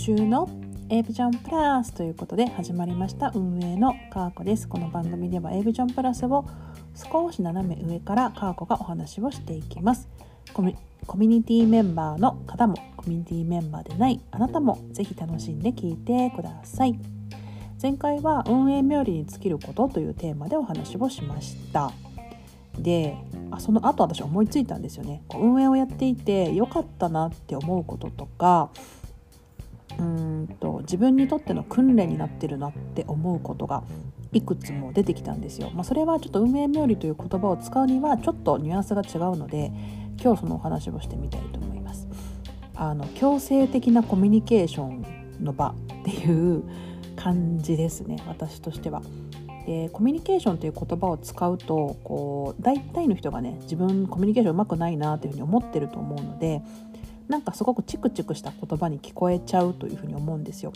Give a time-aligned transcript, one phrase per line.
[0.00, 0.48] 週の
[0.88, 4.66] エイブジョンプラスということで始まりました運営のカーコです。
[4.66, 6.46] この番組ではエイブジョンプラスを
[6.94, 10.08] 少し斜め上からカーコがお話をしていきます。
[10.54, 10.74] コミ
[11.06, 16.98] コミュニティメンバーの方もコミュニティメンバーでないあなたもぜひ楽しんで聞いてください。
[17.82, 21.92] 前回は運営冥利に尽きることというテーマでお話をしました。
[22.78, 23.18] で
[23.50, 25.22] あその後私思いついたんですよね。
[25.28, 28.70] こう運営をやっていて良かったなって思うこととか
[29.98, 33.82] うんと自分にとっての訓練になってるなって思うことが
[34.32, 35.70] いくつも出てきたんですよ。
[35.74, 39.72] まあ、それはちょっと運営冥利という言葉を使うにはちょっとニュアンスが違うので
[40.22, 42.08] 今日そのお話をしてみたいと思います。
[42.74, 46.62] あの強制的なコミュニケーションの場っていう
[47.16, 49.02] 感じですね私としては。
[49.66, 56.62] でコミュニケーションという言葉を使うとこう大体の人がね自分コミュニケーションうまくないなというふうに思ってると思うので
[57.30, 60.72] なんかすごくチクチクした言葉に聞こえちゃうというふうに思うんですよ。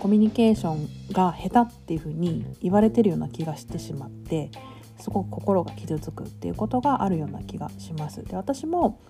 [0.00, 4.50] コミュニケーションが下手っていうふうに言われてるような気がしてしまって
[4.98, 8.24] すごく心が傷つくっていうことがあるような気がします。
[8.24, 9.00] で私も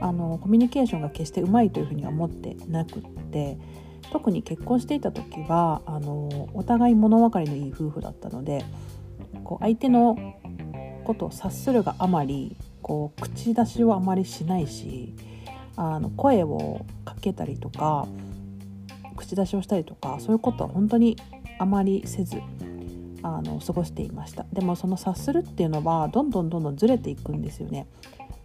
[0.00, 3.58] あのコミュニケーションが決してうまいというふうには思ってなくって
[4.10, 8.62] 特に結婚していた時はあのお互い物分かりのいい夫婦だったので
[9.44, 10.16] こう相手の
[11.04, 15.14] ことを察するがあまりこう口出しをあまりしないし
[15.76, 18.06] あの声をかけたりとか
[19.16, 21.16] 口出しをしたりとかそういうことは本当に
[21.58, 22.40] あまりせず
[23.22, 24.44] あの過ごしていました。
[24.52, 27.86] でもその察するっていうのはどんどんどんどんずれていくんですよね。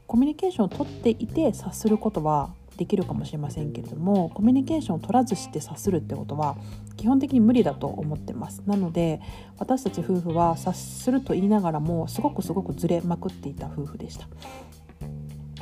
[0.06, 6.56] コミュニケーションをとっていて察することはできるかもしれませんけれどもコミュニケーションを取らずして察するってことは
[6.96, 8.62] 基本的に無理だと思ってます。
[8.66, 9.20] なので
[9.58, 14.28] 私たち夫婦は察すると言いながらもすごくすごくずれまくっていた夫婦でした。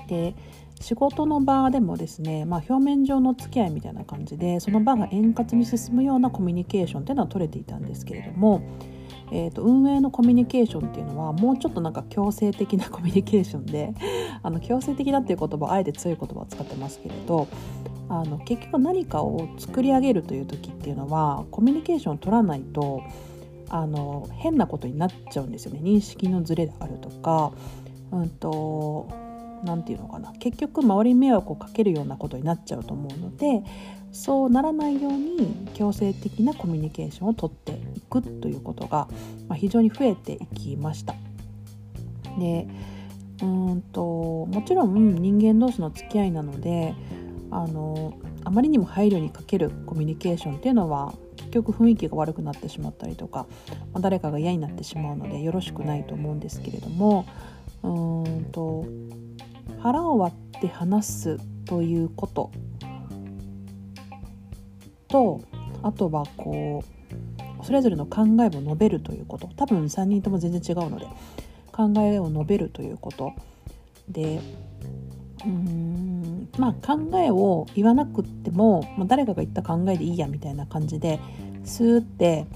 [0.08, 0.36] で
[0.82, 8.62] 仕事の場でもですね、まあ、表面上の付き合いみたいな感じでその場が円滑に進むようなコミュニケーションっていうのは取れていたんですけれども、
[9.32, 13.94] えーと、運営のコミュニケーションっていうのはもうちょっとなんか強制的な コミュニケーションで
[14.44, 17.48] あの強制的なっていう言葉あえて強い言葉を使ってますけれど
[18.10, 23.02] あの結局何かを作り上げるという時っていうのはコミュニケーションを取らないと
[23.70, 25.80] あの変なことになっちゃうんですよね。
[25.82, 27.52] 認識のズレであるとか、
[28.12, 29.08] うんと
[29.66, 33.64] 何て言うのかな結局周りに迷惑をかけるようなことになっちゃうと思うので
[34.12, 39.10] そうならないように強制的なコミュニケーションをとっていくということが、
[39.50, 41.16] ま、非常に増えていきました。
[42.40, 42.68] で
[43.42, 46.96] うんともちろん人間同士の付き合いなので
[47.52, 48.14] あの
[48.46, 53.48] あまりにも配慮にかけるコミュニケーションっていうのは結局雰囲気が悪くなってしまったりとか、
[53.94, 57.26] ま、誰かが嫌になってしまうのでよろしくないと思うんですけれども
[57.84, 58.86] うんと
[59.86, 61.38] 腹を割って話す
[61.68, 62.50] ということ。
[65.08, 65.42] と
[65.84, 66.84] あとはこ
[67.62, 69.48] うそれぞれの考えを述べるということ。
[69.56, 71.06] 多分3人とも全然違うので
[71.72, 73.34] 考えを述べるということ。
[74.10, 74.42] で
[75.46, 81.20] うーんまあ考えを言わなくっても、まあ、誰かが言った考えでいいやみたいな感じで
[81.64, 82.48] スーって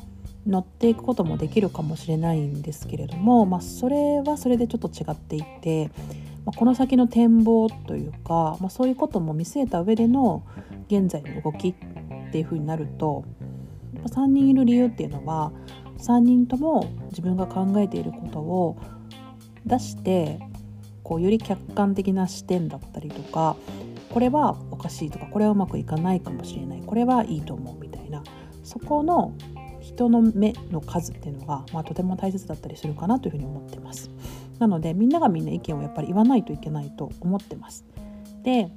[0.47, 5.91] 乗っていくこともできるかもしれないんですけれども、まあ、それはそれでちょっと違っていて
[6.49, 10.43] まあ、この先の展望というか、まあ、そういうことも見据えた上での
[10.87, 11.75] 現在の動きっ
[12.31, 13.23] ていうふうになると
[13.93, 15.51] やっぱ3人いる理由っていうのは
[15.99, 18.77] 3人とも自分が考えていることを
[19.63, 20.39] 出して
[21.03, 23.55] こうより客観的な視点だったりとか
[24.09, 28.23] これはおかしいとかこれはうまくいかないかもしれないこれはいいと思うみたいな
[28.63, 29.35] そこの
[29.81, 34.09] 人の目の数っていうのが、まあ、とても大切だったりするかなというふうに思ってます。
[34.59, 37.85] なのでみんながみんな意見をやっぱり言わないといけないと思ってます。
[38.43, 38.71] で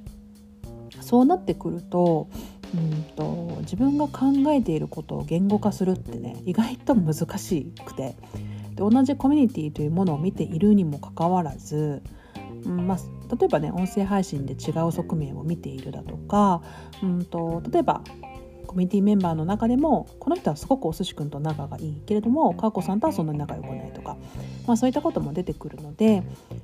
[1.01, 2.29] そうなってくると
[2.75, 8.15] うんと自分が考えていることを言語化するってね意外と難しくて
[8.75, 12.01] で同じコミュニティというものを見ているにもかかわらず、
[12.65, 16.63] うんまあ、例えばね音声配信で違う側面を見ているだとか
[17.03, 18.03] うんと例えば
[18.73, 24.17] コミュニティメンバーの中でもこの人はすごくお寿司くんと仲がいいけれどもかーこさんとはそんなに仲良くないとか、
[24.65, 26.23] まあ、そういったことも出てくるので、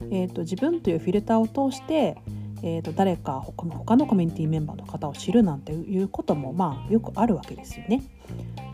[0.10, 2.18] えーと、自分というフィルターを通して、
[2.64, 8.02] えーと、誰か他のコミュニティメンバーの方を知るなんていうこともまあよくあるわけですよね。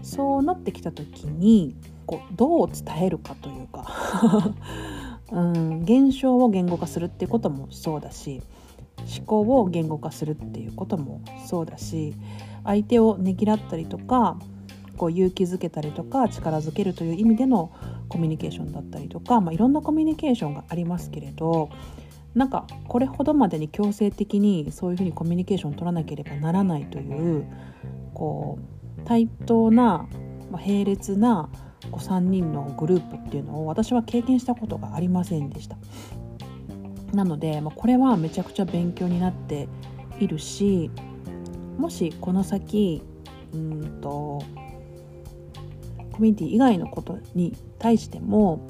[0.01, 4.53] そうなってきた時にこうどう伝えるかというか
[5.31, 8.41] うん現象を言語化するっていうこともそうだし
[9.17, 12.13] 思考を言語化するっていうこともそうだし
[12.65, 14.37] 相手をねぎらったりとか
[14.97, 17.71] こう勇気づけたりとか力づけるという意味での
[18.09, 21.69] コミュニケーションだったりとか、まあ、いろんなコミュニケーションがありますけれど
[22.33, 27.45] なんかこれほどまでに強制的にそういうふうにコミュニケーションを取らなければならないという
[28.13, 30.07] こう対等な、
[30.51, 31.49] ま、並列な
[31.91, 35.77] こう3人のグループっていうのを私は経験したことがありませんでした。
[37.13, 39.69] なので、まあ、これはめちゃくちゃ勉強になって
[40.19, 40.91] いるし
[41.77, 43.03] もしこの先
[43.53, 44.43] うんと
[46.11, 48.65] コミュニティ以外のことに対しても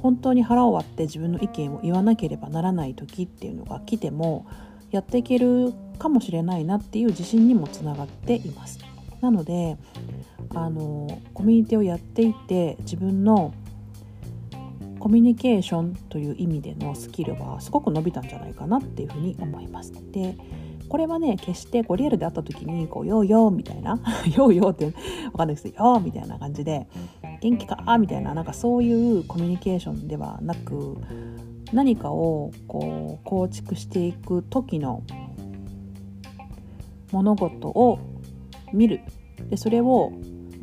[0.00, 4.46] 本当に腹を割って自分の意見を言わなければならない時っていうのが来ても
[4.90, 8.78] やっていけるかもしれないなっていう自信にもつながっています。
[9.20, 9.78] なので
[10.54, 13.54] あのコミュニティをやっていて自分の
[14.98, 19.92] コミュニケーションという意味でのスキルはすごく伸びたんじゃないかなっていうふうに思います。
[20.12, 20.36] で
[20.88, 24.00] これはね決してこうリアルで会った時にこう「ヨーヨー」みたいな
[24.36, 26.86] 「ヨーヨー」って分かんないですけど「ヨー」みたいな感じで
[27.40, 30.98] 「元気か?」みたいななんかそういうコミュニケーションではなく
[31.72, 35.02] 何かをこう構築していく時の
[37.12, 37.98] 物事を
[38.72, 39.00] 見る
[39.50, 40.12] でそれを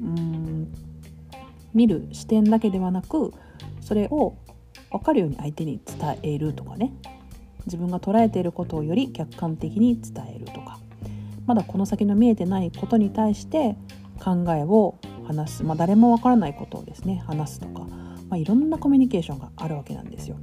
[0.01, 0.71] うん
[1.73, 3.33] 見る視点だけではなく
[3.79, 4.35] それを
[4.91, 6.93] 分かるように相手に伝えるとかね
[7.65, 10.79] 自分が捉えていることをより客観的に伝えるとか。
[11.45, 13.75] まだこの先の見えてないことに対して
[14.23, 14.95] 考えを
[15.27, 17.81] 話す、まあ、誰もわからないことをですね話すとか、
[18.29, 20.37] まあ、いろんなコミュニケーションがあるわけなんですよ。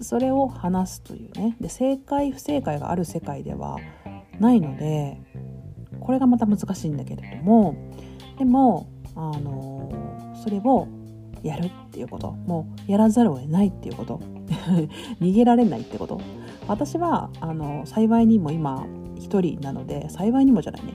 [0.00, 1.56] それを話すというね。
[1.60, 3.78] で正解不正解がある世界では
[4.38, 5.20] ないので
[6.00, 7.74] これがまた難しいんだけれども。
[8.38, 10.88] でもあのそれを
[11.42, 12.32] やるっていうこと。
[12.32, 14.20] もうやらざるを得ないっていうこと。
[15.20, 16.20] 逃げられないってこと？
[16.68, 18.86] 私はあの幸いにも今
[19.16, 20.94] 一人なので幸いにもじゃないね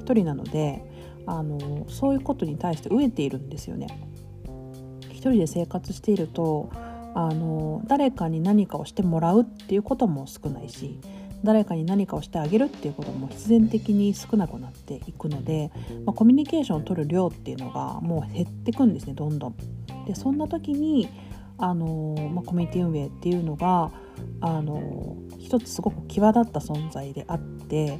[0.00, 0.82] 一人なので
[1.26, 3.86] あのそういうことに対して飢えているんですよね。
[5.10, 6.70] 一人で生活していると
[7.14, 11.00] あの誰かに何かをしてもらうっていうことも少ないし
[11.42, 15.70] 誰かに何かをしてあげるっていうことも必然的に少なくなっていくので、
[16.04, 19.56] まあ、コミュニケーションを取る量っていうのがもう減ってくんですねどんどん。
[20.06, 21.08] でそんな時に
[21.58, 23.90] あの、まあ、コミュニティ運営っていうのが
[24.40, 27.98] あの一つすごく際立った存在であって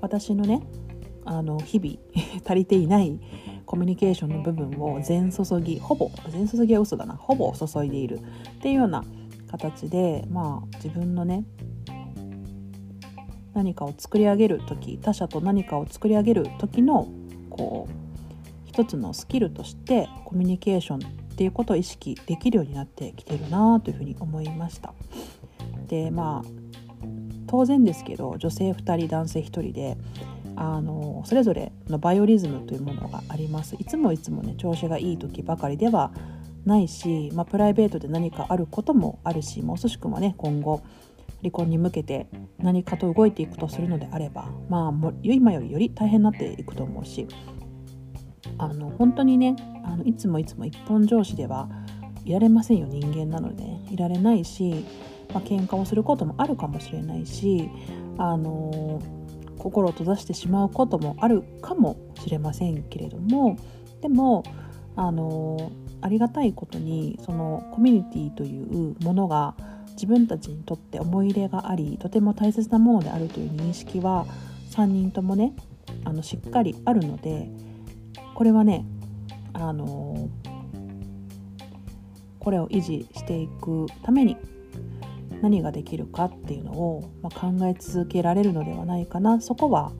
[0.00, 0.62] 私のね
[1.24, 1.96] あの日々
[2.44, 3.18] 足りていない
[3.66, 8.22] コミュニケーションの部分を全注ぎほぼ全注ぎは嘘だなほぼ注いでいるっ
[8.62, 9.04] ていうような
[9.50, 11.44] 形でまあ自分のね
[13.52, 17.08] 何かを作り上げる時他者と何かを作り上げる時の
[17.50, 17.92] こう
[18.66, 24.92] 一つのスキルとしてコミュニケーションっていうことを意識できるようになってきてるなというふうに思いました。
[25.86, 26.50] でまあ
[27.46, 29.96] 当然ですけど女性2人男性1人で
[30.56, 36.10] あのそれぞれのバイオリズムというものがありますいつもいつもね調子がいい時ばかりでは
[36.66, 40.82] ないし、まあ、プライベートで何かあることもあるしもう遅しくもね今後
[41.42, 42.26] 離婚に向けて
[42.58, 47.28] 何かと動いていくとするのであればまあ今よりより大変になっていくと思うし
[48.58, 51.68] あの本当にねあのいつもいつも一本上司では
[52.24, 54.84] いられませんよ人間なので、いられないし、
[55.32, 57.70] まあ、喧嘩をすることもあるかもしれないし
[58.18, 59.00] あの
[59.56, 63.58] 心を閉ざしてしまうこともあるかもしれませんけれども
[64.02, 64.44] でも
[64.96, 69.54] あのありがたいことにそのコミュニティというものが
[69.92, 74.26] 自分たちにとって思い入れがありとても大切なものであるという認識は
[74.70, 75.54] 3人ともね
[76.04, 77.50] あのしっかりあるので
[78.38, 78.84] これはね
[79.52, 80.30] あの
[82.38, 84.36] これを維持していくために
[85.42, 89.90] 何ができるかっていうのを、ま、考え続けられるのではないかなそこは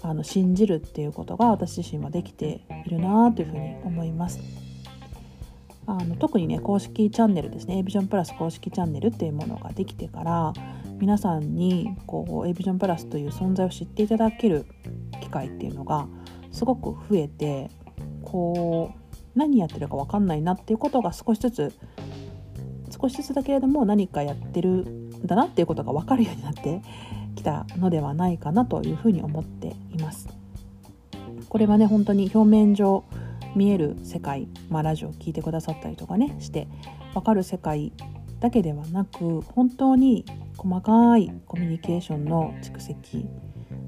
[0.00, 4.40] あの信じるっていうことが私自身はできているなというふうに思います。
[5.84, 10.54] あの特にね公式チャンネルですね a ビジョンプラス公式チャンネルっていうものができてから
[10.98, 14.64] 皆さんにこう a ビジョンプラスという存在を知っていただける
[15.20, 16.06] 機会っていうのが
[16.52, 17.70] すごく増えて
[18.32, 21.72] こう何やってるか分かんないなっていうことが少しずつ
[22.90, 26.80] 少しずつだけれども何かやってるんだなっていうことが分かるようになって
[27.34, 30.28] きたのではないかなというふうに思っています。
[31.48, 33.04] これはね本当に表面上
[33.54, 36.66] 見える世界、まあ、ラジオを聴いてくださったりとかねして
[37.12, 37.92] 分かる世界
[38.40, 40.24] だけではなく本当に
[40.56, 43.26] 細かいコミュニケーションの蓄積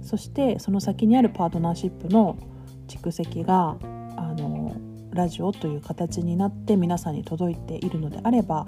[0.02, 2.36] そしてその先にあるパートナーシップの
[2.86, 3.78] 蓄積が
[5.14, 8.66] ラジオという形になって皆さんに届いているのであれば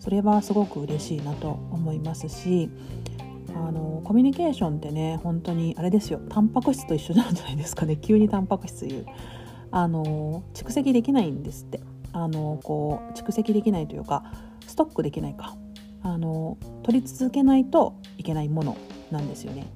[0.00, 2.68] それはすごく嬉しいなと思いますし
[3.54, 6.20] あのコミュニケーションってね本当にあれですよ。
[6.28, 7.96] タンパク質と一緒なんじゃないですかね。
[7.96, 9.06] 急にタンパク質言う。
[9.70, 11.80] あの蓄積できないんですって。
[12.12, 14.24] あのこう蓄積できないというか
[14.66, 15.56] ストックできないか。
[16.02, 18.76] あの取り続けないといけないもの
[19.10, 19.66] なんですよね。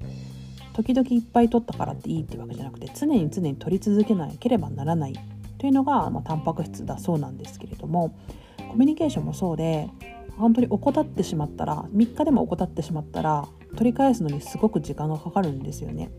[0.73, 5.13] 時々いっぱい取ったからっていいっていうわけじゃなくて常に常に取り続けなければならない。
[5.59, 8.17] というのが、まあ、タンパク質だそうなんですけれども
[8.57, 9.89] コミュニケーションもそうで
[10.37, 16.11] 本当に怠ってしまったら3日でも怠ってしまったら取り返すのにすごく時間がかかるんですよね。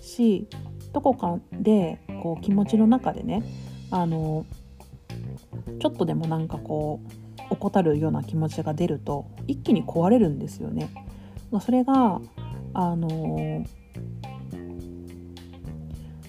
[0.00, 0.48] し
[0.92, 3.42] どこかでこう気持ちの中でね
[3.90, 4.46] あの
[5.80, 7.00] ちょっとでもなんかこ
[7.50, 10.88] う怠るような気持ちが出ると一気に壊れるんですよね。
[11.60, 12.20] それが
[12.74, 13.64] あの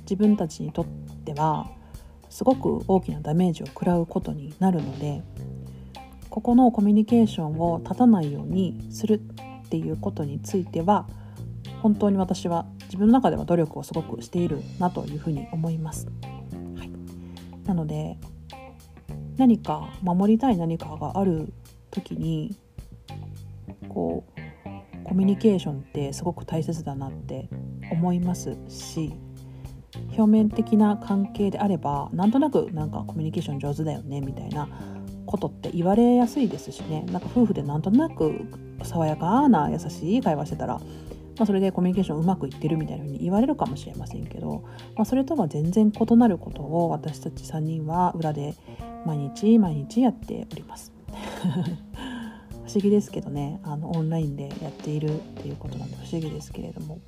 [0.01, 0.85] 自分たちにとっ
[1.25, 1.69] ては
[2.29, 5.23] すごく大きなダメージを食らうことになるので
[6.29, 9.15] ここのコミュニケーションを立たないようにする
[9.65, 11.07] っていうことについては
[11.81, 16.07] 本当に私は自分の中では努力をすごくしているなというふうに思います。
[16.77, 16.91] はい、
[17.65, 18.17] なので
[19.37, 21.53] 何か守りたい何かがある
[21.91, 22.55] 時に
[23.87, 27.49] こうコミュニケーションってすごく大切だなって
[27.91, 29.13] 思いますし
[30.17, 34.67] 表面的な関係であればなんとなくなんかコミュニケーション上手だよねみたいな
[35.25, 37.05] ことって言われやすいですしね。
[37.11, 38.41] なんか夫婦でなんとなく
[38.83, 40.83] 爽やかな優しい会話してたら、ま
[41.39, 44.63] あ、それでコミュニケーションうまくいってるみたいな風に言われるかもしれませんけど、
[44.95, 48.55] まあ、それとは全然異なることを私たち3人は裏で
[49.05, 50.91] 毎日毎日やっております。
[52.65, 53.59] 不思議ですけどね。
[53.63, 56.99] あのオンラインでやっているっていうことなんで不思議ですけれども。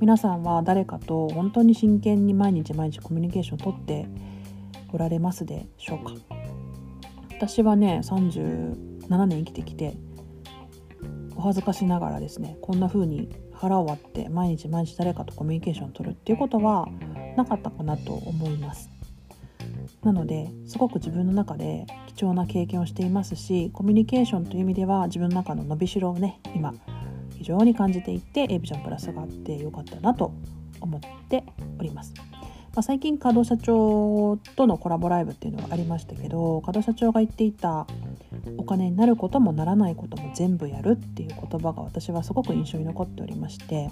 [0.00, 4.06] 皆さんは誰かと本当に真剣に毎日毎日コミュニケーションをとって
[4.92, 6.12] おられますでしょうか？
[7.30, 9.96] 私はね37年生きてきて
[11.36, 16.86] お恥ずかしながらですねこんな風に腹を割って毎日毎日誰かとコミュニケーションをとるっていうことは
[17.36, 18.90] なかったかなと思います。
[20.02, 26.74] なのですごく自分の中で貴重な経験をしていますしコミュニケーションという意味では自分の中の伸びしろをね今
[27.44, 30.32] 非常に感じていて A ビジョンプラスがあってよかったなと
[30.80, 31.44] 思って
[31.78, 32.14] おります。
[32.16, 37.86] まあ、最近加藤社長とのコラボライブっていうのがありましたけど加藤社長が言っていた
[38.56, 43.90] お金になることもならないことも全部やるっていう言葉が私はすごく印象に残っておりまして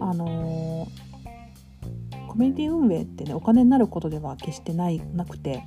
[0.00, 5.62] あのー、コミュニティ運営ってねお金になることでは決してないなくて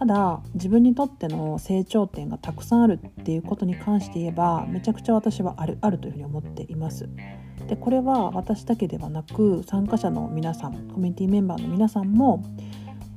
[0.00, 7.06] ただ自分にとっての成長点がたくさんあるっていうことに関して言えばめちゃくちゃ私はあるあるというふうに思っています。
[7.68, 12.42] でこれは私だけではなく参加者の皆さんコミュニティメンバーの皆さんも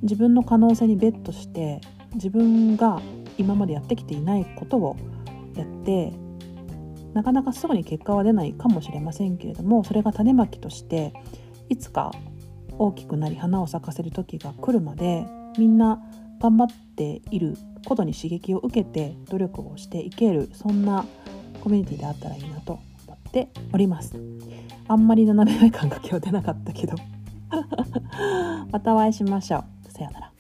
[0.02, 1.80] 自分の可能性にベットして
[2.16, 3.02] 自分が
[3.38, 4.98] 今までやってきていないことを
[5.56, 6.12] やって
[7.14, 11.14] なかなかすぐに結果は出ないかもしれませんけれどもそれが種まきとして
[11.70, 12.12] いつか
[12.78, 15.26] 大きくなり花を咲かせる時が来るまで
[15.58, 16.02] みんな
[16.44, 21.06] 頑張っていることに刺激を受けて努力をしていけるそんな
[21.62, 24.20] コミュニティであったらいいなと思っております。
[24.90, 26.98] あんまり斜め上感が今日出なかったけど。
[28.72, 29.92] またお会いしましょう。
[29.92, 30.33] さようなら。